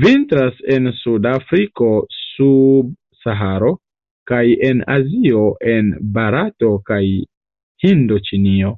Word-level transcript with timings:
Vintras 0.00 0.58
en 0.72 0.88
suda 0.96 1.30
Afriko 1.36 1.86
sub 2.16 2.90
Saharo, 3.22 3.70
kaj 4.32 4.42
en 4.70 4.82
Azio 4.96 5.44
en 5.76 5.88
Barato 6.18 6.70
kaj 6.90 7.02
Hindoĉinio. 7.86 8.74